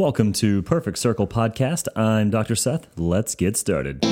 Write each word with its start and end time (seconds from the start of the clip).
Welcome 0.00 0.32
to 0.32 0.62
Perfect 0.62 0.96
Circle 0.96 1.26
Podcast. 1.26 1.86
I'm 1.94 2.30
Dr. 2.30 2.56
Seth. 2.56 2.86
Let's 2.96 3.34
get 3.34 3.54
started. 3.54 4.02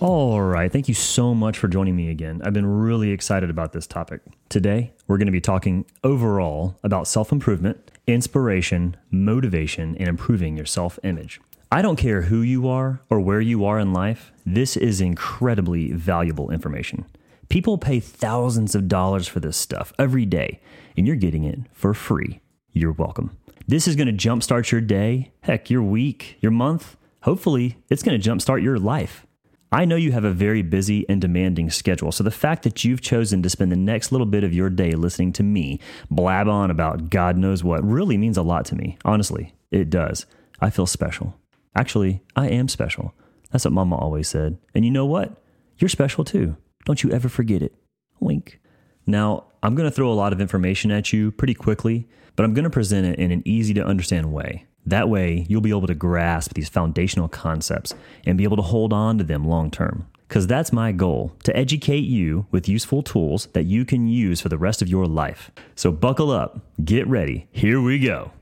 All 0.00 0.40
right. 0.40 0.72
Thank 0.72 0.88
you 0.88 0.94
so 0.94 1.36
much 1.36 1.56
for 1.56 1.68
joining 1.68 1.94
me 1.94 2.10
again. 2.10 2.42
I've 2.44 2.52
been 2.52 2.66
really 2.66 3.12
excited 3.12 3.48
about 3.48 3.74
this 3.74 3.86
topic. 3.86 4.22
Today, 4.48 4.92
we're 5.06 5.18
going 5.18 5.26
to 5.26 5.32
be 5.32 5.40
talking 5.40 5.84
overall 6.02 6.80
about 6.82 7.06
self 7.06 7.30
improvement, 7.30 7.92
inspiration, 8.08 8.96
motivation, 9.12 9.96
and 9.98 10.08
improving 10.08 10.56
your 10.56 10.66
self 10.66 10.98
image. 11.04 11.40
I 11.76 11.82
don't 11.82 11.96
care 11.96 12.22
who 12.22 12.40
you 12.40 12.68
are 12.68 13.02
or 13.10 13.20
where 13.20 13.42
you 13.42 13.66
are 13.66 13.78
in 13.78 13.92
life, 13.92 14.32
this 14.46 14.78
is 14.78 15.02
incredibly 15.02 15.92
valuable 15.92 16.50
information. 16.50 17.04
People 17.50 17.76
pay 17.76 18.00
thousands 18.00 18.74
of 18.74 18.88
dollars 18.88 19.28
for 19.28 19.40
this 19.40 19.58
stuff 19.58 19.92
every 19.98 20.24
day, 20.24 20.62
and 20.96 21.06
you're 21.06 21.16
getting 21.16 21.44
it 21.44 21.58
for 21.74 21.92
free. 21.92 22.40
You're 22.72 22.92
welcome. 22.92 23.36
This 23.68 23.86
is 23.86 23.94
going 23.94 24.06
to 24.06 24.14
jumpstart 24.14 24.70
your 24.70 24.80
day, 24.80 25.32
heck, 25.42 25.68
your 25.68 25.82
week, 25.82 26.38
your 26.40 26.50
month. 26.50 26.96
Hopefully, 27.24 27.76
it's 27.90 28.02
going 28.02 28.18
to 28.18 28.30
jumpstart 28.30 28.62
your 28.62 28.78
life. 28.78 29.26
I 29.70 29.84
know 29.84 29.96
you 29.96 30.12
have 30.12 30.24
a 30.24 30.32
very 30.32 30.62
busy 30.62 31.06
and 31.10 31.20
demanding 31.20 31.68
schedule, 31.68 32.10
so 32.10 32.24
the 32.24 32.30
fact 32.30 32.62
that 32.62 32.86
you've 32.86 33.02
chosen 33.02 33.42
to 33.42 33.50
spend 33.50 33.70
the 33.70 33.76
next 33.76 34.12
little 34.12 34.26
bit 34.26 34.44
of 34.44 34.54
your 34.54 34.70
day 34.70 34.92
listening 34.92 35.34
to 35.34 35.42
me 35.42 35.78
blab 36.10 36.48
on 36.48 36.70
about 36.70 37.10
God 37.10 37.36
knows 37.36 37.62
what 37.62 37.84
really 37.84 38.16
means 38.16 38.38
a 38.38 38.42
lot 38.42 38.64
to 38.64 38.74
me. 38.74 38.96
Honestly, 39.04 39.52
it 39.70 39.90
does. 39.90 40.24
I 40.58 40.70
feel 40.70 40.86
special. 40.86 41.34
Actually, 41.76 42.22
I 42.34 42.48
am 42.48 42.68
special. 42.68 43.14
That's 43.52 43.66
what 43.66 43.74
Mama 43.74 43.96
always 43.96 44.28
said. 44.28 44.56
And 44.74 44.84
you 44.84 44.90
know 44.90 45.04
what? 45.04 45.36
You're 45.78 45.90
special 45.90 46.24
too. 46.24 46.56
Don't 46.86 47.02
you 47.02 47.12
ever 47.12 47.28
forget 47.28 47.62
it. 47.62 47.74
Wink. 48.18 48.60
Now, 49.06 49.44
I'm 49.62 49.74
going 49.74 49.88
to 49.88 49.94
throw 49.94 50.10
a 50.10 50.14
lot 50.14 50.32
of 50.32 50.40
information 50.40 50.90
at 50.90 51.12
you 51.12 51.30
pretty 51.30 51.52
quickly, 51.52 52.08
but 52.34 52.44
I'm 52.44 52.54
going 52.54 52.64
to 52.64 52.70
present 52.70 53.06
it 53.06 53.18
in 53.18 53.30
an 53.30 53.42
easy 53.44 53.74
to 53.74 53.84
understand 53.84 54.32
way. 54.32 54.66
That 54.86 55.10
way, 55.10 55.44
you'll 55.48 55.60
be 55.60 55.70
able 55.70 55.86
to 55.88 55.94
grasp 55.94 56.54
these 56.54 56.68
foundational 56.70 57.28
concepts 57.28 57.94
and 58.24 58.38
be 58.38 58.44
able 58.44 58.56
to 58.56 58.62
hold 58.62 58.94
on 58.94 59.18
to 59.18 59.24
them 59.24 59.46
long 59.46 59.70
term. 59.70 60.06
Because 60.28 60.46
that's 60.46 60.72
my 60.72 60.92
goal 60.92 61.36
to 61.44 61.56
educate 61.56 62.04
you 62.04 62.46
with 62.50 62.68
useful 62.68 63.02
tools 63.02 63.46
that 63.52 63.64
you 63.64 63.84
can 63.84 64.08
use 64.08 64.40
for 64.40 64.48
the 64.48 64.58
rest 64.58 64.80
of 64.80 64.88
your 64.88 65.06
life. 65.06 65.50
So, 65.74 65.92
buckle 65.92 66.30
up, 66.30 66.60
get 66.84 67.06
ready, 67.06 67.48
here 67.52 67.80
we 67.82 67.98
go. 67.98 68.32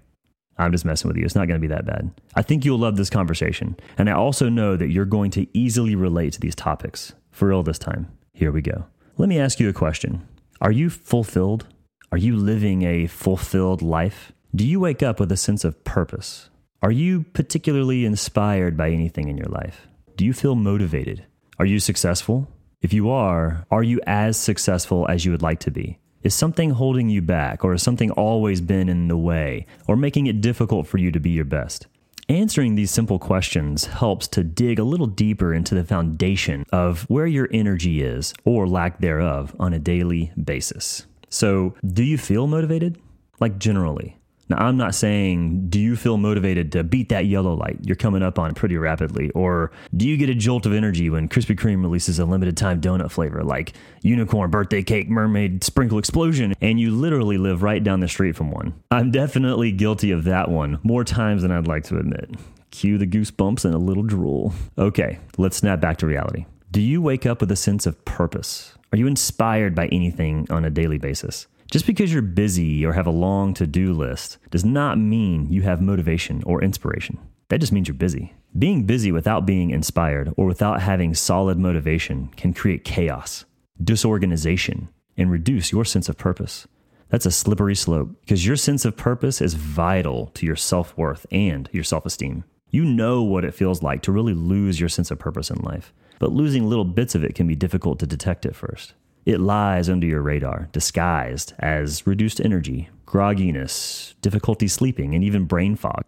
I'm 0.58 0.72
just 0.72 0.84
messing 0.84 1.08
with 1.08 1.16
you. 1.16 1.24
It's 1.24 1.34
not 1.34 1.48
going 1.48 1.60
to 1.60 1.68
be 1.68 1.74
that 1.74 1.86
bad. 1.86 2.10
I 2.34 2.42
think 2.42 2.64
you'll 2.64 2.78
love 2.78 2.96
this 2.96 3.10
conversation. 3.10 3.76
And 3.98 4.08
I 4.08 4.12
also 4.12 4.48
know 4.48 4.76
that 4.76 4.90
you're 4.90 5.04
going 5.04 5.30
to 5.32 5.46
easily 5.56 5.96
relate 5.96 6.32
to 6.34 6.40
these 6.40 6.54
topics. 6.54 7.12
For 7.30 7.48
real 7.48 7.64
this 7.64 7.78
time. 7.78 8.16
Here 8.32 8.52
we 8.52 8.62
go. 8.62 8.84
Let 9.16 9.28
me 9.28 9.40
ask 9.40 9.58
you 9.58 9.68
a 9.68 9.72
question 9.72 10.26
Are 10.60 10.72
you 10.72 10.90
fulfilled? 10.90 11.66
Are 12.12 12.18
you 12.18 12.36
living 12.36 12.82
a 12.82 13.08
fulfilled 13.08 13.82
life? 13.82 14.32
Do 14.54 14.64
you 14.64 14.78
wake 14.78 15.02
up 15.02 15.18
with 15.18 15.32
a 15.32 15.36
sense 15.36 15.64
of 15.64 15.82
purpose? 15.82 16.48
Are 16.80 16.92
you 16.92 17.24
particularly 17.32 18.04
inspired 18.04 18.76
by 18.76 18.90
anything 18.90 19.28
in 19.28 19.36
your 19.36 19.48
life? 19.48 19.88
Do 20.16 20.24
you 20.24 20.32
feel 20.32 20.54
motivated? 20.54 21.24
Are 21.58 21.66
you 21.66 21.80
successful? 21.80 22.48
If 22.80 22.92
you 22.92 23.10
are, 23.10 23.66
are 23.70 23.82
you 23.82 24.00
as 24.06 24.36
successful 24.36 25.08
as 25.08 25.24
you 25.24 25.32
would 25.32 25.42
like 25.42 25.58
to 25.60 25.70
be? 25.70 25.98
Is 26.24 26.34
something 26.34 26.70
holding 26.70 27.10
you 27.10 27.20
back, 27.20 27.62
or 27.62 27.72
has 27.72 27.82
something 27.82 28.10
always 28.12 28.62
been 28.62 28.88
in 28.88 29.08
the 29.08 29.16
way, 29.16 29.66
or 29.86 29.94
making 29.94 30.26
it 30.26 30.40
difficult 30.40 30.86
for 30.86 30.96
you 30.96 31.12
to 31.12 31.20
be 31.20 31.28
your 31.28 31.44
best? 31.44 31.86
Answering 32.30 32.76
these 32.76 32.90
simple 32.90 33.18
questions 33.18 33.84
helps 33.84 34.26
to 34.28 34.42
dig 34.42 34.78
a 34.78 34.84
little 34.84 35.06
deeper 35.06 35.52
into 35.52 35.74
the 35.74 35.84
foundation 35.84 36.64
of 36.72 37.02
where 37.10 37.26
your 37.26 37.50
energy 37.52 38.02
is, 38.02 38.32
or 38.46 38.66
lack 38.66 39.00
thereof, 39.00 39.54
on 39.60 39.74
a 39.74 39.78
daily 39.78 40.32
basis. 40.42 41.04
So, 41.28 41.74
do 41.86 42.02
you 42.02 42.16
feel 42.16 42.46
motivated? 42.46 42.98
Like, 43.38 43.58
generally. 43.58 44.16
Now, 44.48 44.58
I'm 44.58 44.76
not 44.76 44.94
saying, 44.94 45.68
do 45.70 45.80
you 45.80 45.96
feel 45.96 46.18
motivated 46.18 46.72
to 46.72 46.84
beat 46.84 47.08
that 47.08 47.26
yellow 47.26 47.54
light 47.54 47.78
you're 47.82 47.96
coming 47.96 48.22
up 48.22 48.38
on 48.38 48.54
pretty 48.54 48.76
rapidly? 48.76 49.30
Or 49.30 49.72
do 49.96 50.06
you 50.06 50.16
get 50.16 50.28
a 50.28 50.34
jolt 50.34 50.66
of 50.66 50.74
energy 50.74 51.08
when 51.08 51.28
Krispy 51.28 51.56
Kreme 51.56 51.82
releases 51.82 52.18
a 52.18 52.26
limited 52.26 52.56
time 52.56 52.80
donut 52.80 53.10
flavor 53.10 53.42
like 53.42 53.72
unicorn, 54.02 54.50
birthday 54.50 54.82
cake, 54.82 55.08
mermaid, 55.08 55.64
sprinkle 55.64 55.98
explosion, 55.98 56.54
and 56.60 56.78
you 56.78 56.90
literally 56.90 57.38
live 57.38 57.62
right 57.62 57.82
down 57.82 58.00
the 58.00 58.08
street 58.08 58.36
from 58.36 58.50
one? 58.50 58.74
I'm 58.90 59.10
definitely 59.10 59.72
guilty 59.72 60.10
of 60.10 60.24
that 60.24 60.50
one 60.50 60.78
more 60.82 61.04
times 61.04 61.42
than 61.42 61.50
I'd 61.50 61.66
like 61.66 61.84
to 61.84 61.98
admit. 61.98 62.30
Cue 62.70 62.98
the 62.98 63.06
goosebumps 63.06 63.64
and 63.64 63.74
a 63.74 63.78
little 63.78 64.02
drool. 64.02 64.52
Okay, 64.76 65.20
let's 65.38 65.56
snap 65.56 65.80
back 65.80 65.96
to 65.98 66.06
reality. 66.06 66.44
Do 66.70 66.82
you 66.82 67.00
wake 67.00 67.24
up 67.24 67.40
with 67.40 67.52
a 67.52 67.56
sense 67.56 67.86
of 67.86 68.04
purpose? 68.04 68.74
Are 68.92 68.98
you 68.98 69.06
inspired 69.06 69.74
by 69.74 69.86
anything 69.86 70.46
on 70.50 70.64
a 70.64 70.70
daily 70.70 70.98
basis? 70.98 71.46
Just 71.74 71.86
because 71.86 72.12
you're 72.12 72.22
busy 72.22 72.86
or 72.86 72.92
have 72.92 73.08
a 73.08 73.10
long 73.10 73.52
to 73.54 73.66
do 73.66 73.92
list 73.92 74.38
does 74.52 74.64
not 74.64 74.96
mean 74.96 75.48
you 75.50 75.62
have 75.62 75.82
motivation 75.82 76.40
or 76.46 76.62
inspiration. 76.62 77.18
That 77.48 77.58
just 77.58 77.72
means 77.72 77.88
you're 77.88 77.96
busy. 77.96 78.32
Being 78.56 78.84
busy 78.84 79.10
without 79.10 79.44
being 79.44 79.70
inspired 79.70 80.32
or 80.36 80.46
without 80.46 80.82
having 80.82 81.14
solid 81.14 81.58
motivation 81.58 82.28
can 82.36 82.54
create 82.54 82.84
chaos, 82.84 83.44
disorganization, 83.82 84.88
and 85.16 85.32
reduce 85.32 85.72
your 85.72 85.84
sense 85.84 86.08
of 86.08 86.16
purpose. 86.16 86.68
That's 87.08 87.26
a 87.26 87.32
slippery 87.32 87.74
slope 87.74 88.20
because 88.20 88.46
your 88.46 88.54
sense 88.54 88.84
of 88.84 88.96
purpose 88.96 89.40
is 89.40 89.54
vital 89.54 90.26
to 90.34 90.46
your 90.46 90.54
self 90.54 90.96
worth 90.96 91.26
and 91.32 91.68
your 91.72 91.82
self 91.82 92.06
esteem. 92.06 92.44
You 92.70 92.84
know 92.84 93.24
what 93.24 93.44
it 93.44 93.52
feels 93.52 93.82
like 93.82 94.02
to 94.02 94.12
really 94.12 94.34
lose 94.34 94.78
your 94.78 94.88
sense 94.88 95.10
of 95.10 95.18
purpose 95.18 95.50
in 95.50 95.60
life, 95.62 95.92
but 96.20 96.30
losing 96.30 96.68
little 96.68 96.84
bits 96.84 97.16
of 97.16 97.24
it 97.24 97.34
can 97.34 97.48
be 97.48 97.56
difficult 97.56 97.98
to 97.98 98.06
detect 98.06 98.46
at 98.46 98.54
first. 98.54 98.94
It 99.24 99.40
lies 99.40 99.88
under 99.88 100.06
your 100.06 100.20
radar, 100.20 100.68
disguised 100.72 101.54
as 101.58 102.06
reduced 102.06 102.40
energy, 102.40 102.90
grogginess, 103.06 104.14
difficulty 104.20 104.68
sleeping, 104.68 105.14
and 105.14 105.24
even 105.24 105.46
brain 105.46 105.76
fog. 105.76 106.04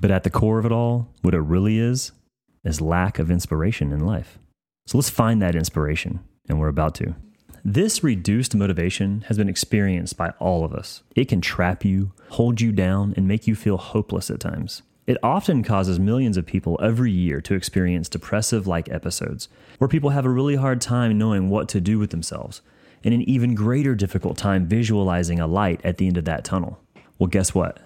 But 0.00 0.10
at 0.10 0.24
the 0.24 0.30
core 0.30 0.58
of 0.58 0.66
it 0.66 0.72
all, 0.72 1.08
what 1.22 1.34
it 1.34 1.40
really 1.40 1.78
is, 1.78 2.12
is 2.64 2.80
lack 2.80 3.18
of 3.18 3.30
inspiration 3.30 3.92
in 3.92 4.00
life. 4.00 4.38
So 4.86 4.98
let's 4.98 5.10
find 5.10 5.40
that 5.42 5.54
inspiration, 5.54 6.20
and 6.48 6.58
we're 6.58 6.68
about 6.68 6.94
to. 6.96 7.14
This 7.64 8.02
reduced 8.02 8.54
motivation 8.54 9.22
has 9.28 9.36
been 9.36 9.48
experienced 9.48 10.16
by 10.16 10.30
all 10.38 10.64
of 10.64 10.72
us. 10.72 11.02
It 11.14 11.28
can 11.28 11.40
trap 11.40 11.84
you, 11.84 12.12
hold 12.30 12.60
you 12.60 12.72
down, 12.72 13.14
and 13.16 13.28
make 13.28 13.46
you 13.46 13.54
feel 13.54 13.76
hopeless 13.76 14.30
at 14.30 14.40
times. 14.40 14.82
It 15.06 15.18
often 15.22 15.62
causes 15.62 16.00
millions 16.00 16.36
of 16.36 16.46
people 16.46 16.78
every 16.82 17.12
year 17.12 17.40
to 17.42 17.54
experience 17.54 18.08
depressive 18.08 18.66
like 18.66 18.90
episodes, 18.90 19.48
where 19.78 19.88
people 19.88 20.10
have 20.10 20.24
a 20.24 20.30
really 20.30 20.56
hard 20.56 20.80
time 20.80 21.16
knowing 21.16 21.48
what 21.48 21.68
to 21.70 21.80
do 21.80 21.98
with 21.98 22.10
themselves, 22.10 22.60
and 23.04 23.14
an 23.14 23.22
even 23.22 23.54
greater 23.54 23.94
difficult 23.94 24.36
time 24.36 24.66
visualizing 24.66 25.38
a 25.38 25.46
light 25.46 25.80
at 25.84 25.98
the 25.98 26.08
end 26.08 26.16
of 26.16 26.24
that 26.24 26.44
tunnel. 26.44 26.80
Well, 27.18 27.28
guess 27.28 27.54
what? 27.54 27.78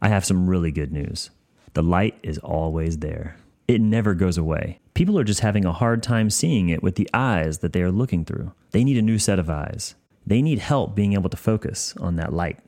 I 0.00 0.08
have 0.08 0.24
some 0.24 0.48
really 0.48 0.72
good 0.72 0.92
news. 0.92 1.30
The 1.74 1.82
light 1.82 2.18
is 2.22 2.38
always 2.38 2.98
there, 2.98 3.36
it 3.68 3.80
never 3.80 4.14
goes 4.14 4.36
away. 4.36 4.80
People 4.94 5.18
are 5.18 5.24
just 5.24 5.40
having 5.40 5.64
a 5.64 5.72
hard 5.72 6.02
time 6.02 6.30
seeing 6.30 6.68
it 6.68 6.82
with 6.82 6.96
the 6.96 7.08
eyes 7.14 7.58
that 7.58 7.72
they 7.72 7.82
are 7.82 7.92
looking 7.92 8.24
through. 8.24 8.52
They 8.72 8.84
need 8.84 8.98
a 8.98 9.02
new 9.02 9.18
set 9.18 9.38
of 9.38 9.48
eyes. 9.48 9.94
They 10.26 10.42
need 10.42 10.58
help 10.58 10.94
being 10.94 11.14
able 11.14 11.30
to 11.30 11.36
focus 11.36 11.94
on 11.98 12.16
that 12.16 12.32
light. 12.32 12.58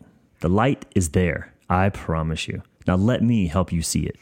The 0.41 0.48
light 0.48 0.86
is 0.94 1.10
there, 1.10 1.53
I 1.69 1.88
promise 1.88 2.48
you. 2.48 2.62
Now 2.87 2.97
let 2.97 3.22
me 3.22 3.47
help 3.47 3.72
you 3.72 3.83
see 3.83 4.05
it. 4.05 4.17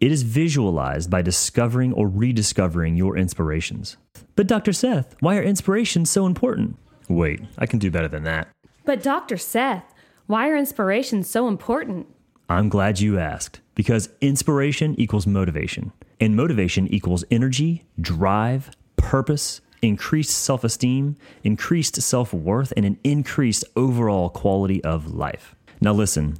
It 0.00 0.12
is 0.12 0.22
visualized 0.22 1.10
by 1.10 1.22
discovering 1.22 1.92
or 1.92 2.08
rediscovering 2.08 2.96
your 2.96 3.16
inspirations. 3.16 3.96
But 4.36 4.46
Dr. 4.46 4.72
Seth, 4.72 5.16
why 5.20 5.36
are 5.36 5.42
inspirations 5.42 6.08
so 6.08 6.24
important? 6.24 6.76
Wait, 7.08 7.40
I 7.58 7.66
can 7.66 7.78
do 7.78 7.90
better 7.90 8.08
than 8.08 8.22
that. 8.24 8.48
But 8.84 9.02
Dr. 9.02 9.36
Seth, 9.36 9.92
why 10.26 10.48
are 10.48 10.56
inspirations 10.56 11.28
so 11.28 11.48
important? 11.48 12.06
I'm 12.48 12.68
glad 12.68 13.00
you 13.00 13.18
asked 13.18 13.60
because 13.74 14.08
inspiration 14.20 14.94
equals 14.98 15.26
motivation, 15.26 15.92
and 16.20 16.34
motivation 16.34 16.86
equals 16.88 17.24
energy, 17.30 17.84
drive, 18.00 18.70
purpose, 18.96 19.60
increased 19.82 20.30
self 20.30 20.64
esteem, 20.64 21.16
increased 21.44 22.00
self 22.00 22.32
worth, 22.32 22.72
and 22.76 22.86
an 22.86 22.98
increased 23.04 23.64
overall 23.76 24.30
quality 24.30 24.82
of 24.84 25.12
life. 25.12 25.54
Now, 25.80 25.92
listen, 25.92 26.38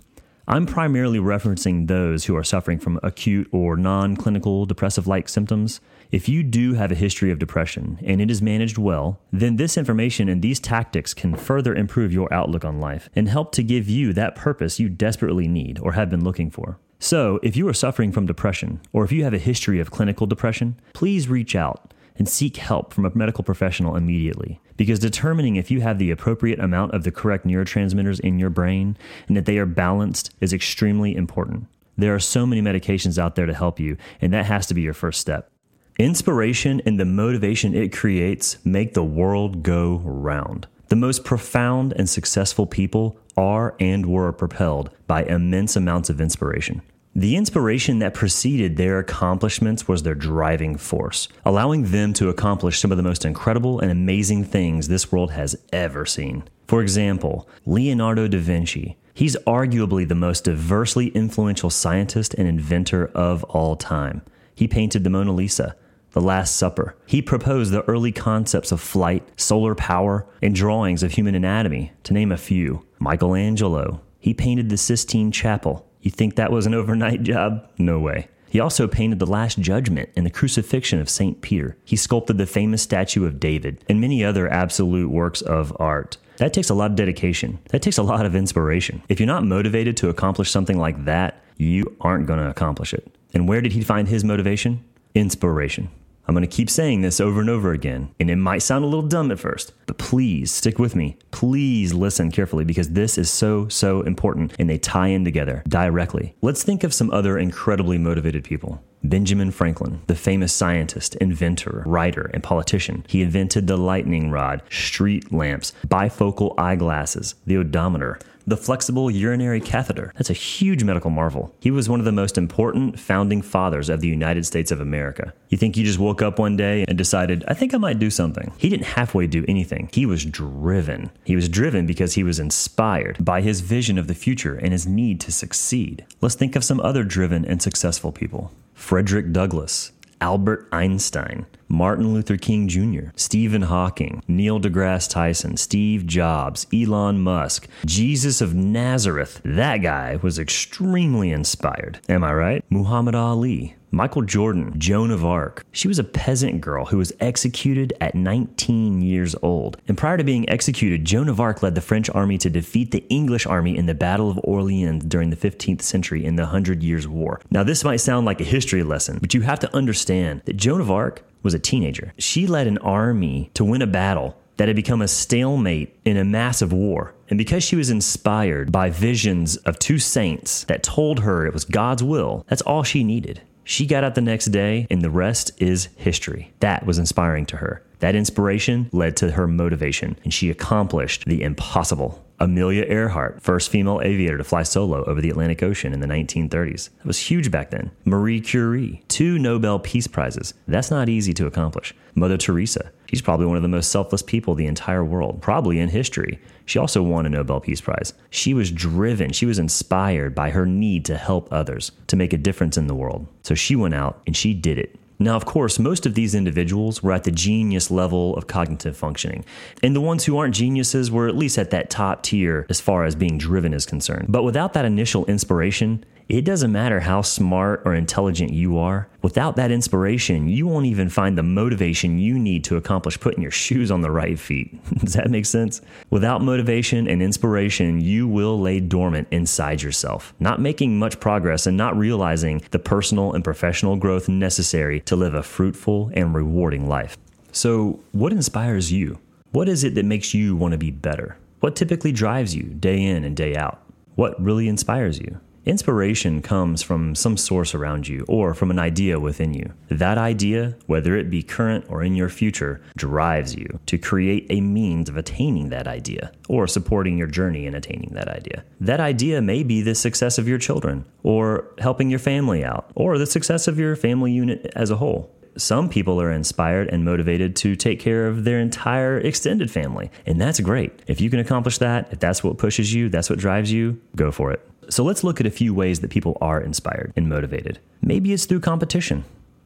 I'm 0.50 0.64
primarily 0.64 1.18
referencing 1.18 1.88
those 1.88 2.24
who 2.24 2.34
are 2.34 2.42
suffering 2.42 2.78
from 2.78 2.98
acute 3.02 3.50
or 3.52 3.76
non 3.76 4.16
clinical 4.16 4.64
depressive 4.64 5.06
like 5.06 5.28
symptoms. 5.28 5.82
If 6.10 6.26
you 6.26 6.42
do 6.42 6.72
have 6.72 6.90
a 6.90 6.94
history 6.94 7.30
of 7.30 7.38
depression 7.38 7.98
and 8.02 8.18
it 8.22 8.30
is 8.30 8.40
managed 8.40 8.78
well, 8.78 9.20
then 9.30 9.56
this 9.56 9.76
information 9.76 10.26
and 10.30 10.40
these 10.40 10.58
tactics 10.58 11.12
can 11.12 11.36
further 11.36 11.74
improve 11.74 12.14
your 12.14 12.32
outlook 12.32 12.64
on 12.64 12.80
life 12.80 13.10
and 13.14 13.28
help 13.28 13.52
to 13.52 13.62
give 13.62 13.90
you 13.90 14.14
that 14.14 14.36
purpose 14.36 14.80
you 14.80 14.88
desperately 14.88 15.48
need 15.48 15.78
or 15.80 15.92
have 15.92 16.08
been 16.08 16.24
looking 16.24 16.50
for. 16.50 16.78
So, 16.98 17.38
if 17.42 17.54
you 17.54 17.68
are 17.68 17.74
suffering 17.74 18.10
from 18.10 18.24
depression 18.24 18.80
or 18.90 19.04
if 19.04 19.12
you 19.12 19.24
have 19.24 19.34
a 19.34 19.38
history 19.38 19.80
of 19.80 19.90
clinical 19.90 20.26
depression, 20.26 20.80
please 20.94 21.28
reach 21.28 21.54
out 21.54 21.92
and 22.18 22.28
seek 22.28 22.56
help 22.56 22.92
from 22.92 23.04
a 23.04 23.14
medical 23.14 23.44
professional 23.44 23.96
immediately. 23.96 24.60
Because 24.76 24.98
determining 24.98 25.56
if 25.56 25.70
you 25.70 25.80
have 25.80 25.98
the 25.98 26.10
appropriate 26.10 26.58
amount 26.58 26.92
of 26.92 27.04
the 27.04 27.10
correct 27.10 27.46
neurotransmitters 27.46 28.20
in 28.20 28.38
your 28.38 28.50
brain 28.50 28.96
and 29.28 29.36
that 29.36 29.46
they 29.46 29.58
are 29.58 29.66
balanced 29.66 30.34
is 30.40 30.52
extremely 30.52 31.16
important. 31.16 31.66
There 31.96 32.14
are 32.14 32.20
so 32.20 32.46
many 32.46 32.62
medications 32.62 33.18
out 33.18 33.34
there 33.34 33.46
to 33.46 33.54
help 33.54 33.80
you, 33.80 33.96
and 34.20 34.32
that 34.32 34.46
has 34.46 34.66
to 34.66 34.74
be 34.74 34.82
your 34.82 34.94
first 34.94 35.20
step. 35.20 35.50
Inspiration 35.98 36.80
and 36.86 37.00
the 37.00 37.04
motivation 37.04 37.74
it 37.74 37.92
creates 37.92 38.64
make 38.64 38.94
the 38.94 39.02
world 39.02 39.64
go 39.64 40.00
round. 40.04 40.68
The 40.88 40.96
most 40.96 41.24
profound 41.24 41.92
and 41.96 42.08
successful 42.08 42.66
people 42.66 43.18
are 43.36 43.74
and 43.80 44.06
were 44.06 44.32
propelled 44.32 44.90
by 45.06 45.24
immense 45.24 45.74
amounts 45.74 46.08
of 46.08 46.20
inspiration. 46.20 46.82
The 47.14 47.36
inspiration 47.36 47.98
that 47.98 48.14
preceded 48.14 48.76
their 48.76 48.98
accomplishments 48.98 49.88
was 49.88 50.02
their 50.02 50.14
driving 50.14 50.76
force, 50.76 51.28
allowing 51.44 51.90
them 51.90 52.12
to 52.14 52.28
accomplish 52.28 52.78
some 52.78 52.92
of 52.92 52.96
the 52.96 53.02
most 53.02 53.24
incredible 53.24 53.80
and 53.80 53.90
amazing 53.90 54.44
things 54.44 54.86
this 54.86 55.10
world 55.10 55.32
has 55.32 55.56
ever 55.72 56.06
seen. 56.06 56.44
For 56.68 56.80
example, 56.80 57.48
Leonardo 57.66 58.28
da 58.28 58.38
Vinci. 58.38 58.98
He's 59.14 59.36
arguably 59.46 60.06
the 60.06 60.14
most 60.14 60.44
diversely 60.44 61.08
influential 61.08 61.70
scientist 61.70 62.34
and 62.34 62.46
inventor 62.46 63.10
of 63.14 63.42
all 63.44 63.74
time. 63.74 64.22
He 64.54 64.68
painted 64.68 65.02
the 65.02 65.10
Mona 65.10 65.32
Lisa, 65.32 65.74
the 66.12 66.20
Last 66.20 66.56
Supper. 66.56 66.96
He 67.06 67.20
proposed 67.20 67.72
the 67.72 67.82
early 67.88 68.12
concepts 68.12 68.70
of 68.70 68.80
flight, 68.80 69.26
solar 69.36 69.74
power, 69.74 70.26
and 70.40 70.54
drawings 70.54 71.02
of 71.02 71.12
human 71.12 71.34
anatomy, 71.34 71.92
to 72.04 72.14
name 72.14 72.30
a 72.30 72.36
few. 72.36 72.84
Michelangelo. 73.00 74.02
He 74.20 74.34
painted 74.34 74.68
the 74.68 74.76
Sistine 74.76 75.32
Chapel. 75.32 75.87
You 76.00 76.10
think 76.10 76.36
that 76.36 76.52
was 76.52 76.66
an 76.66 76.74
overnight 76.74 77.22
job? 77.22 77.68
No 77.78 77.98
way. 77.98 78.28
He 78.50 78.60
also 78.60 78.88
painted 78.88 79.18
the 79.18 79.26
Last 79.26 79.58
Judgment 79.58 80.08
and 80.16 80.24
the 80.24 80.30
Crucifixion 80.30 81.00
of 81.00 81.10
St. 81.10 81.42
Peter. 81.42 81.76
He 81.84 81.96
sculpted 81.96 82.38
the 82.38 82.46
famous 82.46 82.82
statue 82.82 83.26
of 83.26 83.38
David 83.38 83.84
and 83.88 84.00
many 84.00 84.24
other 84.24 84.50
absolute 84.50 85.10
works 85.10 85.42
of 85.42 85.76
art. 85.78 86.16
That 86.38 86.52
takes 86.52 86.70
a 86.70 86.74
lot 86.74 86.92
of 86.92 86.96
dedication. 86.96 87.58
That 87.70 87.82
takes 87.82 87.98
a 87.98 88.02
lot 88.02 88.24
of 88.24 88.34
inspiration. 88.34 89.02
If 89.08 89.20
you're 89.20 89.26
not 89.26 89.44
motivated 89.44 89.96
to 89.98 90.08
accomplish 90.08 90.50
something 90.50 90.78
like 90.78 91.04
that, 91.04 91.42
you 91.58 91.96
aren't 92.00 92.26
going 92.26 92.38
to 92.38 92.48
accomplish 92.48 92.94
it. 92.94 93.12
And 93.34 93.48
where 93.48 93.60
did 93.60 93.72
he 93.72 93.82
find 93.82 94.08
his 94.08 94.24
motivation? 94.24 94.82
Inspiration. 95.14 95.90
I'm 96.28 96.34
going 96.34 96.46
to 96.46 96.56
keep 96.56 96.68
saying 96.68 97.00
this 97.00 97.20
over 97.20 97.40
and 97.40 97.48
over 97.48 97.72
again, 97.72 98.10
and 98.20 98.30
it 98.30 98.36
might 98.36 98.58
sound 98.58 98.84
a 98.84 98.86
little 98.86 99.06
dumb 99.08 99.30
at 99.30 99.38
first, 99.38 99.72
but 99.86 99.96
please 99.96 100.50
stick 100.50 100.78
with 100.78 100.94
me. 100.94 101.16
Please 101.30 101.94
listen 101.94 102.30
carefully 102.30 102.66
because 102.66 102.90
this 102.90 103.16
is 103.16 103.30
so, 103.30 103.66
so 103.68 104.02
important 104.02 104.52
and 104.58 104.68
they 104.68 104.76
tie 104.76 105.08
in 105.08 105.24
together 105.24 105.62
directly. 105.66 106.36
Let's 106.42 106.62
think 106.62 106.84
of 106.84 106.92
some 106.92 107.10
other 107.12 107.38
incredibly 107.38 107.96
motivated 107.96 108.44
people. 108.44 108.82
Benjamin 109.02 109.50
Franklin, 109.50 110.02
the 110.06 110.14
famous 110.14 110.52
scientist, 110.52 111.14
inventor, 111.16 111.82
writer, 111.86 112.30
and 112.34 112.42
politician. 112.42 113.06
He 113.08 113.22
invented 113.22 113.66
the 113.66 113.78
lightning 113.78 114.30
rod, 114.30 114.60
street 114.70 115.32
lamps, 115.32 115.72
bifocal 115.86 116.54
eyeglasses, 116.58 117.36
the 117.46 117.56
odometer, 117.56 118.18
the 118.48 118.56
flexible 118.56 119.10
urinary 119.10 119.60
catheter. 119.60 120.12
That's 120.16 120.30
a 120.30 120.34
huge 120.34 120.82
medical 120.82 121.10
marvel. 121.10 121.54
He 121.60 121.70
was 121.70 121.88
one 121.88 122.00
of 122.00 122.06
the 122.06 122.12
most 122.12 122.38
important 122.38 122.98
founding 122.98 123.42
fathers 123.42 123.90
of 123.90 124.00
the 124.00 124.08
United 124.08 124.46
States 124.46 124.70
of 124.70 124.80
America. 124.80 125.34
You 125.50 125.58
think 125.58 125.76
he 125.76 125.84
just 125.84 125.98
woke 125.98 126.22
up 126.22 126.38
one 126.38 126.56
day 126.56 126.84
and 126.88 126.96
decided, 126.96 127.44
I 127.46 127.54
think 127.54 127.74
I 127.74 127.78
might 127.78 127.98
do 127.98 128.08
something? 128.10 128.52
He 128.56 128.70
didn't 128.70 128.86
halfway 128.86 129.26
do 129.26 129.44
anything. 129.46 129.90
He 129.92 130.06
was 130.06 130.24
driven. 130.24 131.10
He 131.24 131.36
was 131.36 131.48
driven 131.48 131.84
because 131.84 132.14
he 132.14 132.22
was 132.22 132.38
inspired 132.38 133.22
by 133.22 133.42
his 133.42 133.60
vision 133.60 133.98
of 133.98 134.06
the 134.06 134.14
future 134.14 134.54
and 134.54 134.72
his 134.72 134.86
need 134.86 135.20
to 135.20 135.32
succeed. 135.32 136.06
Let's 136.22 136.34
think 136.34 136.56
of 136.56 136.64
some 136.64 136.80
other 136.80 137.04
driven 137.04 137.44
and 137.44 137.60
successful 137.60 138.12
people. 138.12 138.52
Frederick 138.72 139.32
Douglass, 139.32 139.92
Albert 140.20 140.68
Einstein, 140.72 141.46
Martin 141.68 142.12
Luther 142.12 142.36
King 142.36 142.68
Jr., 142.68 143.10
Stephen 143.16 143.62
Hawking, 143.62 144.22
Neil 144.28 144.60
deGrasse 144.60 145.10
Tyson, 145.10 145.56
Steve 145.56 146.06
Jobs, 146.06 146.66
Elon 146.72 147.20
Musk, 147.20 147.68
Jesus 147.84 148.40
of 148.40 148.54
Nazareth. 148.54 149.40
That 149.44 149.78
guy 149.78 150.18
was 150.22 150.38
extremely 150.38 151.30
inspired. 151.30 152.00
Am 152.08 152.24
I 152.24 152.32
right? 152.32 152.64
Muhammad 152.70 153.14
Ali, 153.14 153.76
Michael 153.90 154.22
Jordan, 154.22 154.78
Joan 154.78 155.10
of 155.10 155.24
Arc. 155.24 155.64
She 155.72 155.88
was 155.88 155.98
a 155.98 156.04
peasant 156.04 156.60
girl 156.60 156.86
who 156.86 156.98
was 156.98 157.12
executed 157.20 157.94
at 158.00 158.14
19 158.14 159.00
years 159.00 159.34
old. 159.42 159.78
And 159.88 159.96
prior 159.96 160.16
to 160.16 160.24
being 160.24 160.48
executed, 160.50 161.04
Joan 161.04 161.28
of 161.28 161.40
Arc 161.40 161.62
led 161.62 161.74
the 161.74 161.80
French 161.80 162.10
army 162.10 162.36
to 162.38 162.50
defeat 162.50 162.90
the 162.90 163.06
English 163.08 163.46
army 163.46 163.76
in 163.76 163.86
the 163.86 163.94
Battle 163.94 164.30
of 164.30 164.40
Orleans 164.44 165.04
during 165.04 165.30
the 165.30 165.36
15th 165.36 165.82
century 165.82 166.24
in 166.24 166.36
the 166.36 166.46
Hundred 166.46 166.82
Years' 166.82 167.08
War. 167.08 167.40
Now, 167.50 167.62
this 167.62 167.84
might 167.84 167.96
sound 167.96 168.26
like 168.26 168.40
a 168.40 168.44
history 168.44 168.82
lesson, 168.82 169.18
but 169.20 169.34
you 169.34 169.40
have 169.42 169.60
to 169.60 169.74
understand 169.74 170.42
that 170.44 170.56
Joan 170.56 170.80
of 170.80 170.90
Arc 170.90 171.22
was 171.42 171.54
a 171.54 171.58
teenager. 171.58 172.12
She 172.18 172.46
led 172.46 172.66
an 172.66 172.78
army 172.78 173.50
to 173.54 173.64
win 173.64 173.82
a 173.82 173.86
battle 173.86 174.36
that 174.58 174.68
had 174.68 174.76
become 174.76 175.00
a 175.00 175.08
stalemate 175.08 175.96
in 176.04 176.16
a 176.16 176.24
massive 176.24 176.72
war. 176.72 177.14
And 177.30 177.38
because 177.38 177.62
she 177.62 177.76
was 177.76 177.90
inspired 177.90 178.72
by 178.72 178.90
visions 178.90 179.56
of 179.58 179.78
two 179.78 179.98
saints 179.98 180.64
that 180.64 180.82
told 180.82 181.20
her 181.20 181.46
it 181.46 181.54
was 181.54 181.64
God's 181.64 182.02
will, 182.02 182.44
that's 182.48 182.62
all 182.62 182.82
she 182.82 183.04
needed. 183.04 183.40
She 183.70 183.84
got 183.84 184.02
out 184.02 184.14
the 184.14 184.22
next 184.22 184.46
day, 184.46 184.86
and 184.88 185.02
the 185.02 185.10
rest 185.10 185.52
is 185.58 185.90
history. 185.94 186.54
That 186.60 186.86
was 186.86 186.98
inspiring 186.98 187.44
to 187.46 187.58
her. 187.58 187.82
That 187.98 188.14
inspiration 188.14 188.88
led 188.92 189.14
to 189.18 189.32
her 189.32 189.46
motivation, 189.46 190.18
and 190.24 190.32
she 190.32 190.48
accomplished 190.48 191.26
the 191.26 191.42
impossible. 191.42 192.24
Amelia 192.40 192.86
Earhart, 192.88 193.42
first 193.42 193.68
female 193.68 194.00
aviator 194.02 194.38
to 194.38 194.44
fly 194.44 194.62
solo 194.62 195.04
over 195.04 195.20
the 195.20 195.28
Atlantic 195.28 195.62
Ocean 195.62 195.92
in 195.92 196.00
the 196.00 196.06
1930s. 196.06 196.88
That 196.96 197.06
was 197.06 197.18
huge 197.18 197.50
back 197.50 197.68
then. 197.68 197.90
Marie 198.06 198.40
Curie, 198.40 199.02
two 199.06 199.38
Nobel 199.38 199.78
Peace 199.78 200.06
Prizes. 200.06 200.54
That's 200.66 200.90
not 200.90 201.10
easy 201.10 201.34
to 201.34 201.46
accomplish. 201.46 201.94
Mother 202.14 202.38
Teresa, 202.38 202.90
she's 203.08 203.22
probably 203.22 203.46
one 203.46 203.56
of 203.56 203.62
the 203.62 203.68
most 203.68 203.90
selfless 203.90 204.22
people 204.22 204.54
the 204.54 204.66
entire 204.66 205.04
world, 205.04 205.42
probably 205.42 205.80
in 205.80 205.88
history. 205.88 206.38
She 206.66 206.78
also 206.78 207.02
won 207.02 207.26
a 207.26 207.30
Nobel 207.30 207.60
Peace 207.60 207.80
Prize. 207.80 208.12
She 208.30 208.54
was 208.54 208.70
driven, 208.70 209.32
she 209.32 209.46
was 209.46 209.58
inspired 209.58 210.34
by 210.34 210.50
her 210.50 210.66
need 210.66 211.04
to 211.06 211.16
help 211.16 211.48
others, 211.52 211.92
to 212.08 212.16
make 212.16 212.32
a 212.32 212.38
difference 212.38 212.76
in 212.76 212.86
the 212.86 212.94
world. 212.94 213.26
So 213.42 213.54
she 213.54 213.74
went 213.74 213.94
out 213.94 214.20
and 214.26 214.36
she 214.36 214.54
did 214.54 214.78
it. 214.78 214.96
Now, 215.20 215.34
of 215.34 215.46
course, 215.46 215.80
most 215.80 216.06
of 216.06 216.14
these 216.14 216.34
individuals 216.34 217.02
were 217.02 217.12
at 217.12 217.24
the 217.24 217.32
genius 217.32 217.90
level 217.90 218.36
of 218.36 218.46
cognitive 218.46 218.96
functioning, 218.96 219.44
and 219.82 219.96
the 219.96 220.00
ones 220.00 220.24
who 220.24 220.38
aren't 220.38 220.54
geniuses 220.54 221.10
were 221.10 221.26
at 221.26 221.36
least 221.36 221.58
at 221.58 221.70
that 221.70 221.90
top 221.90 222.22
tier 222.22 222.66
as 222.70 222.80
far 222.80 223.04
as 223.04 223.16
being 223.16 223.36
driven 223.36 223.74
is 223.74 223.84
concerned. 223.84 224.26
But 224.28 224.44
without 224.44 224.74
that 224.74 224.84
initial 224.84 225.24
inspiration, 225.26 226.04
it 226.28 226.44
doesn't 226.44 226.72
matter 226.72 227.00
how 227.00 227.22
smart 227.22 227.80
or 227.86 227.94
intelligent 227.94 228.52
you 228.52 228.76
are. 228.76 229.08
Without 229.22 229.56
that 229.56 229.70
inspiration, 229.70 230.46
you 230.46 230.66
won't 230.66 230.84
even 230.84 231.08
find 231.08 231.38
the 231.38 231.42
motivation 231.42 232.18
you 232.18 232.38
need 232.38 232.64
to 232.64 232.76
accomplish 232.76 233.18
putting 233.18 233.40
your 233.40 233.50
shoes 233.50 233.90
on 233.90 234.02
the 234.02 234.10
right 234.10 234.38
feet. 234.38 234.78
Does 234.98 235.14
that 235.14 235.30
make 235.30 235.46
sense? 235.46 235.80
Without 236.10 236.42
motivation 236.42 237.08
and 237.08 237.22
inspiration, 237.22 238.02
you 238.02 238.28
will 238.28 238.60
lay 238.60 238.78
dormant 238.78 239.26
inside 239.30 239.80
yourself, 239.80 240.34
not 240.38 240.60
making 240.60 240.98
much 240.98 241.18
progress 241.18 241.66
and 241.66 241.78
not 241.78 241.96
realizing 241.96 242.60
the 242.72 242.78
personal 242.78 243.32
and 243.32 243.42
professional 243.42 243.96
growth 243.96 244.28
necessary 244.28 245.00
to 245.00 245.16
live 245.16 245.32
a 245.32 245.42
fruitful 245.42 246.10
and 246.12 246.34
rewarding 246.34 246.86
life. 246.86 247.16
So, 247.52 248.00
what 248.12 248.32
inspires 248.32 248.92
you? 248.92 249.18
What 249.52 249.66
is 249.66 249.82
it 249.82 249.94
that 249.94 250.04
makes 250.04 250.34
you 250.34 250.54
want 250.56 250.72
to 250.72 250.78
be 250.78 250.90
better? 250.90 251.38
What 251.60 251.74
typically 251.74 252.12
drives 252.12 252.54
you 252.54 252.64
day 252.64 253.02
in 253.02 253.24
and 253.24 253.34
day 253.34 253.56
out? 253.56 253.82
What 254.14 254.38
really 254.42 254.68
inspires 254.68 255.18
you? 255.18 255.40
Inspiration 255.68 256.40
comes 256.40 256.82
from 256.82 257.14
some 257.14 257.36
source 257.36 257.74
around 257.74 258.08
you 258.08 258.24
or 258.26 258.54
from 258.54 258.70
an 258.70 258.78
idea 258.78 259.20
within 259.20 259.52
you. 259.52 259.70
That 259.90 260.16
idea, 260.16 260.74
whether 260.86 261.14
it 261.14 261.28
be 261.28 261.42
current 261.42 261.84
or 261.90 262.02
in 262.02 262.14
your 262.14 262.30
future, 262.30 262.80
drives 262.96 263.54
you 263.54 263.78
to 263.84 263.98
create 263.98 264.46
a 264.48 264.62
means 264.62 265.10
of 265.10 265.18
attaining 265.18 265.68
that 265.68 265.86
idea 265.86 266.32
or 266.48 266.66
supporting 266.66 267.18
your 267.18 267.26
journey 267.26 267.66
in 267.66 267.74
attaining 267.74 268.14
that 268.14 268.28
idea. 268.28 268.64
That 268.80 268.98
idea 268.98 269.42
may 269.42 269.62
be 269.62 269.82
the 269.82 269.94
success 269.94 270.38
of 270.38 270.48
your 270.48 270.56
children 270.56 271.04
or 271.22 271.66
helping 271.76 272.08
your 272.08 272.18
family 272.18 272.64
out 272.64 272.90
or 272.94 273.18
the 273.18 273.26
success 273.26 273.68
of 273.68 273.78
your 273.78 273.94
family 273.94 274.32
unit 274.32 274.72
as 274.74 274.90
a 274.90 274.96
whole 274.96 275.34
some 275.56 275.88
people 275.88 276.20
are 276.20 276.30
inspired 276.30 276.88
and 276.88 277.04
motivated 277.04 277.56
to 277.56 277.74
take 277.74 277.98
care 277.98 278.28
of 278.28 278.44
their 278.44 278.60
entire 278.60 279.18
extended 279.18 279.68
family. 279.68 280.08
And 280.24 280.40
that's 280.40 280.60
great. 280.60 280.92
If 281.08 281.20
you 281.20 281.30
can 281.30 281.40
accomplish 281.40 281.78
that, 281.78 282.12
if 282.12 282.20
that's 282.20 282.44
what 282.44 282.58
pushes 282.58 282.94
you, 282.94 283.08
that's 283.08 283.28
what 283.28 283.40
drives 283.40 283.72
you, 283.72 284.00
go 284.14 284.30
for 284.30 284.52
it. 284.52 284.67
So 284.90 285.04
let's 285.04 285.22
look 285.22 285.38
at 285.38 285.46
a 285.46 285.50
few 285.50 285.74
ways 285.74 286.00
that 286.00 286.10
people 286.10 286.38
are 286.40 286.60
inspired 286.60 287.12
and 287.14 287.28
motivated. 287.28 287.78
Maybe 288.00 288.32
it's 288.32 288.46
through 288.46 288.60
competition. 288.60 289.24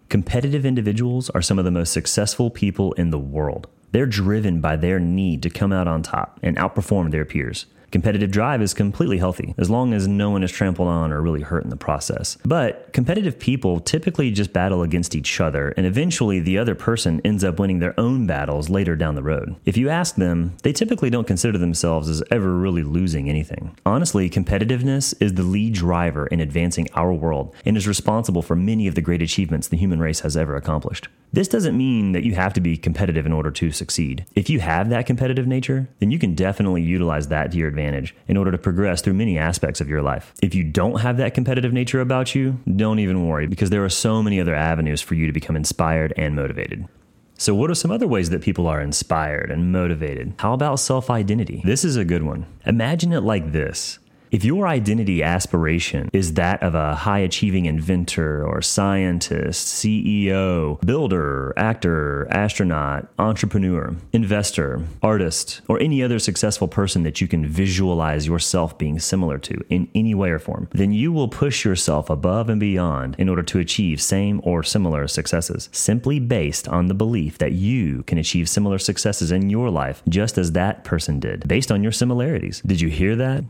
Competitive 0.08 0.66
individuals 0.66 1.30
are 1.30 1.40
some 1.40 1.58
of 1.60 1.64
the 1.64 1.70
most 1.70 1.92
successful 1.92 2.50
people 2.50 2.92
in 2.94 3.10
the 3.10 3.18
world. 3.18 3.68
They're 3.92 4.04
driven 4.04 4.60
by 4.60 4.76
their 4.76 4.98
need 4.98 5.42
to 5.44 5.50
come 5.50 5.72
out 5.72 5.86
on 5.86 6.02
top 6.02 6.40
and 6.42 6.56
outperform 6.56 7.12
their 7.12 7.24
peers. 7.24 7.66
Competitive 7.92 8.30
drive 8.30 8.62
is 8.62 8.72
completely 8.72 9.18
healthy 9.18 9.54
as 9.58 9.68
long 9.68 9.92
as 9.92 10.08
no 10.08 10.30
one 10.30 10.42
is 10.42 10.50
trampled 10.50 10.88
on 10.88 11.12
or 11.12 11.20
really 11.20 11.42
hurt 11.42 11.62
in 11.62 11.68
the 11.68 11.76
process. 11.76 12.38
But 12.42 12.90
competitive 12.94 13.38
people 13.38 13.80
typically 13.80 14.30
just 14.30 14.54
battle 14.54 14.80
against 14.80 15.14
each 15.14 15.38
other, 15.42 15.74
and 15.76 15.84
eventually 15.84 16.40
the 16.40 16.56
other 16.56 16.74
person 16.74 17.20
ends 17.22 17.44
up 17.44 17.58
winning 17.58 17.80
their 17.80 17.98
own 18.00 18.26
battles 18.26 18.70
later 18.70 18.96
down 18.96 19.14
the 19.14 19.22
road. 19.22 19.56
If 19.66 19.76
you 19.76 19.90
ask 19.90 20.14
them, 20.14 20.56
they 20.62 20.72
typically 20.72 21.10
don't 21.10 21.26
consider 21.26 21.58
themselves 21.58 22.08
as 22.08 22.22
ever 22.30 22.56
really 22.56 22.82
losing 22.82 23.28
anything. 23.28 23.76
Honestly, 23.84 24.30
competitiveness 24.30 25.14
is 25.20 25.34
the 25.34 25.42
lead 25.42 25.74
driver 25.74 26.26
in 26.28 26.40
advancing 26.40 26.88
our 26.94 27.12
world 27.12 27.54
and 27.66 27.76
is 27.76 27.86
responsible 27.86 28.40
for 28.40 28.56
many 28.56 28.86
of 28.86 28.94
the 28.94 29.02
great 29.02 29.20
achievements 29.20 29.68
the 29.68 29.76
human 29.76 30.00
race 30.00 30.20
has 30.20 30.34
ever 30.34 30.56
accomplished. 30.56 31.08
This 31.34 31.48
doesn't 31.48 31.76
mean 31.76 32.12
that 32.12 32.24
you 32.24 32.34
have 32.34 32.52
to 32.54 32.60
be 32.60 32.76
competitive 32.76 33.24
in 33.24 33.32
order 33.32 33.50
to 33.50 33.70
succeed. 33.70 34.26
If 34.34 34.50
you 34.50 34.60
have 34.60 34.90
that 34.90 35.06
competitive 35.06 35.46
nature, 35.46 35.88
then 35.98 36.10
you 36.10 36.18
can 36.18 36.34
definitely 36.34 36.82
utilize 36.82 37.28
that 37.28 37.52
to 37.52 37.58
your 37.58 37.68
advantage 37.68 37.81
advantage 37.82 38.14
in 38.28 38.36
order 38.36 38.50
to 38.50 38.58
progress 38.58 39.02
through 39.02 39.14
many 39.14 39.38
aspects 39.38 39.80
of 39.80 39.88
your 39.88 40.02
life. 40.02 40.32
If 40.42 40.54
you 40.54 40.64
don't 40.64 41.00
have 41.00 41.16
that 41.16 41.34
competitive 41.34 41.72
nature 41.72 42.00
about 42.00 42.34
you, 42.34 42.58
don't 42.76 42.98
even 42.98 43.26
worry 43.26 43.46
because 43.46 43.70
there 43.70 43.84
are 43.84 43.88
so 43.88 44.22
many 44.22 44.40
other 44.40 44.54
avenues 44.54 45.00
for 45.00 45.14
you 45.14 45.26
to 45.26 45.32
become 45.32 45.56
inspired 45.56 46.12
and 46.16 46.36
motivated. 46.36 46.86
So, 47.38 47.54
what 47.56 47.70
are 47.70 47.74
some 47.74 47.90
other 47.90 48.06
ways 48.06 48.30
that 48.30 48.42
people 48.42 48.68
are 48.68 48.80
inspired 48.80 49.50
and 49.50 49.72
motivated? 49.72 50.34
How 50.38 50.52
about 50.52 50.78
self 50.78 51.10
identity? 51.10 51.60
This 51.64 51.84
is 51.84 51.96
a 51.96 52.04
good 52.04 52.22
one. 52.22 52.46
Imagine 52.66 53.12
it 53.12 53.22
like 53.22 53.50
this 53.50 53.98
if 54.32 54.46
your 54.46 54.66
identity 54.66 55.22
aspiration 55.22 56.08
is 56.14 56.34
that 56.34 56.62
of 56.62 56.74
a 56.74 56.94
high 56.94 57.18
achieving 57.18 57.66
inventor 57.66 58.42
or 58.42 58.62
scientist, 58.62 59.68
CEO, 59.68 60.80
builder, 60.80 61.52
actor, 61.58 62.26
astronaut, 62.30 63.06
entrepreneur, 63.18 63.94
investor, 64.14 64.82
artist, 65.02 65.60
or 65.68 65.78
any 65.80 66.02
other 66.02 66.18
successful 66.18 66.66
person 66.66 67.02
that 67.02 67.20
you 67.20 67.28
can 67.28 67.44
visualize 67.44 68.26
yourself 68.26 68.78
being 68.78 68.98
similar 68.98 69.36
to 69.36 69.62
in 69.68 69.86
any 69.94 70.14
way 70.14 70.30
or 70.30 70.38
form, 70.38 70.66
then 70.72 70.92
you 70.92 71.12
will 71.12 71.28
push 71.28 71.62
yourself 71.62 72.08
above 72.08 72.48
and 72.48 72.58
beyond 72.58 73.14
in 73.18 73.28
order 73.28 73.42
to 73.42 73.58
achieve 73.58 74.00
same 74.00 74.40
or 74.44 74.62
similar 74.62 75.06
successes, 75.06 75.68
simply 75.72 76.18
based 76.18 76.66
on 76.68 76.86
the 76.86 76.94
belief 76.94 77.36
that 77.36 77.52
you 77.52 78.02
can 78.04 78.16
achieve 78.16 78.48
similar 78.48 78.78
successes 78.78 79.30
in 79.30 79.50
your 79.50 79.68
life 79.68 80.02
just 80.08 80.38
as 80.38 80.52
that 80.52 80.84
person 80.84 81.20
did, 81.20 81.46
based 81.46 81.70
on 81.70 81.82
your 81.82 81.92
similarities. 81.92 82.62
Did 82.62 82.80
you 82.80 82.88
hear 82.88 83.14
that? 83.16 83.44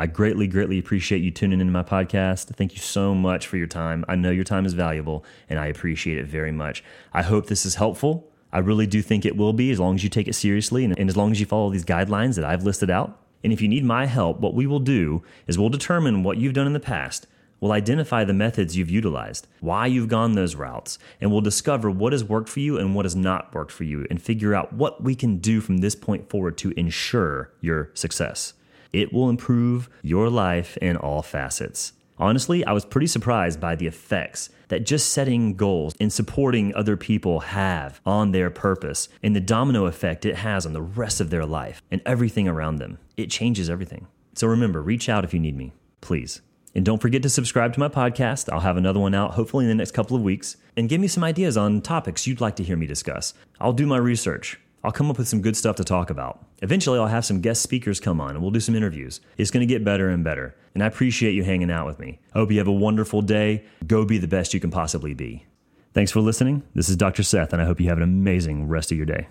I 0.00 0.06
greatly, 0.06 0.46
greatly 0.46 0.78
appreciate 0.78 1.20
you 1.20 1.30
tuning 1.30 1.60
into 1.60 1.74
my 1.74 1.82
podcast. 1.82 2.46
Thank 2.56 2.72
you 2.72 2.78
so 2.78 3.14
much 3.14 3.46
for 3.46 3.58
your 3.58 3.66
time. 3.66 4.02
I 4.08 4.14
know 4.14 4.30
your 4.30 4.44
time 4.44 4.64
is 4.64 4.72
valuable 4.72 5.26
and 5.50 5.60
I 5.60 5.66
appreciate 5.66 6.16
it 6.16 6.24
very 6.24 6.52
much. 6.52 6.82
I 7.12 7.20
hope 7.20 7.48
this 7.48 7.66
is 7.66 7.74
helpful. 7.74 8.26
I 8.50 8.60
really 8.60 8.86
do 8.86 9.02
think 9.02 9.26
it 9.26 9.36
will 9.36 9.52
be 9.52 9.70
as 9.70 9.78
long 9.78 9.96
as 9.96 10.02
you 10.02 10.08
take 10.08 10.26
it 10.26 10.34
seriously 10.34 10.86
and, 10.86 10.98
and 10.98 11.10
as 11.10 11.18
long 11.18 11.32
as 11.32 11.38
you 11.38 11.44
follow 11.44 11.68
these 11.68 11.84
guidelines 11.84 12.36
that 12.36 12.46
I've 12.46 12.64
listed 12.64 12.88
out. 12.88 13.20
And 13.44 13.52
if 13.52 13.60
you 13.60 13.68
need 13.68 13.84
my 13.84 14.06
help, 14.06 14.40
what 14.40 14.54
we 14.54 14.66
will 14.66 14.80
do 14.80 15.22
is 15.46 15.58
we'll 15.58 15.68
determine 15.68 16.22
what 16.22 16.38
you've 16.38 16.54
done 16.54 16.66
in 16.66 16.72
the 16.72 16.80
past. 16.80 17.26
We'll 17.60 17.72
identify 17.72 18.24
the 18.24 18.32
methods 18.32 18.78
you've 18.78 18.88
utilized, 18.88 19.48
why 19.60 19.86
you've 19.86 20.08
gone 20.08 20.32
those 20.32 20.54
routes, 20.54 20.98
and 21.20 21.30
we'll 21.30 21.42
discover 21.42 21.90
what 21.90 22.14
has 22.14 22.24
worked 22.24 22.48
for 22.48 22.60
you 22.60 22.78
and 22.78 22.94
what 22.94 23.04
has 23.04 23.14
not 23.14 23.54
worked 23.54 23.70
for 23.70 23.84
you, 23.84 24.06
and 24.08 24.22
figure 24.22 24.54
out 24.54 24.72
what 24.72 25.04
we 25.04 25.14
can 25.14 25.36
do 25.36 25.60
from 25.60 25.78
this 25.78 25.94
point 25.94 26.30
forward 26.30 26.56
to 26.56 26.70
ensure 26.70 27.52
your 27.60 27.90
success. 27.92 28.54
It 28.92 29.12
will 29.12 29.28
improve 29.28 29.88
your 30.02 30.28
life 30.28 30.76
in 30.78 30.96
all 30.96 31.22
facets. 31.22 31.92
Honestly, 32.18 32.64
I 32.66 32.72
was 32.72 32.84
pretty 32.84 33.06
surprised 33.06 33.60
by 33.60 33.76
the 33.76 33.86
effects 33.86 34.50
that 34.68 34.84
just 34.84 35.10
setting 35.10 35.54
goals 35.54 35.94
and 35.98 36.12
supporting 36.12 36.74
other 36.74 36.96
people 36.96 37.40
have 37.40 38.00
on 38.04 38.32
their 38.32 38.50
purpose 38.50 39.08
and 39.22 39.34
the 39.34 39.40
domino 39.40 39.86
effect 39.86 40.26
it 40.26 40.36
has 40.36 40.66
on 40.66 40.74
the 40.74 40.82
rest 40.82 41.20
of 41.20 41.30
their 41.30 41.46
life 41.46 41.82
and 41.90 42.02
everything 42.04 42.46
around 42.46 42.76
them. 42.76 42.98
It 43.16 43.30
changes 43.30 43.70
everything. 43.70 44.06
So 44.34 44.46
remember, 44.46 44.82
reach 44.82 45.08
out 45.08 45.24
if 45.24 45.32
you 45.32 45.40
need 45.40 45.56
me, 45.56 45.72
please. 46.00 46.42
And 46.74 46.84
don't 46.84 47.00
forget 47.00 47.22
to 47.22 47.30
subscribe 47.30 47.72
to 47.72 47.80
my 47.80 47.88
podcast. 47.88 48.52
I'll 48.52 48.60
have 48.60 48.76
another 48.76 49.00
one 49.00 49.14
out 49.14 49.34
hopefully 49.34 49.64
in 49.64 49.68
the 49.68 49.74
next 49.74 49.92
couple 49.92 50.16
of 50.16 50.22
weeks. 50.22 50.56
And 50.76 50.88
give 50.88 51.00
me 51.00 51.08
some 51.08 51.24
ideas 51.24 51.56
on 51.56 51.80
topics 51.80 52.26
you'd 52.26 52.40
like 52.40 52.56
to 52.56 52.62
hear 52.62 52.76
me 52.76 52.86
discuss. 52.86 53.34
I'll 53.58 53.72
do 53.72 53.86
my 53.86 53.96
research. 53.96 54.60
I'll 54.82 54.92
come 54.92 55.10
up 55.10 55.18
with 55.18 55.28
some 55.28 55.42
good 55.42 55.56
stuff 55.56 55.76
to 55.76 55.84
talk 55.84 56.08
about. 56.08 56.44
Eventually, 56.62 56.98
I'll 56.98 57.06
have 57.06 57.24
some 57.24 57.40
guest 57.40 57.62
speakers 57.62 58.00
come 58.00 58.20
on 58.20 58.30
and 58.30 58.40
we'll 58.40 58.50
do 58.50 58.60
some 58.60 58.74
interviews. 58.74 59.20
It's 59.36 59.50
going 59.50 59.66
to 59.66 59.72
get 59.72 59.84
better 59.84 60.08
and 60.08 60.24
better. 60.24 60.56
And 60.74 60.82
I 60.82 60.86
appreciate 60.86 61.34
you 61.34 61.44
hanging 61.44 61.70
out 61.70 61.86
with 61.86 61.98
me. 61.98 62.18
I 62.34 62.38
hope 62.38 62.50
you 62.50 62.58
have 62.58 62.68
a 62.68 62.72
wonderful 62.72 63.20
day. 63.20 63.64
Go 63.86 64.04
be 64.04 64.18
the 64.18 64.28
best 64.28 64.54
you 64.54 64.60
can 64.60 64.70
possibly 64.70 65.12
be. 65.12 65.44
Thanks 65.92 66.12
for 66.12 66.20
listening. 66.20 66.62
This 66.74 66.88
is 66.88 66.96
Dr. 66.96 67.22
Seth, 67.22 67.52
and 67.52 67.60
I 67.60 67.64
hope 67.64 67.80
you 67.80 67.88
have 67.88 67.98
an 67.98 68.04
amazing 68.04 68.68
rest 68.68 68.92
of 68.92 68.96
your 68.96 69.06
day. 69.06 69.26